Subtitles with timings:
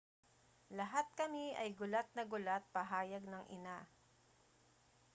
[0.77, 3.77] lahat kami ay gulat na gulat pahayag ng ina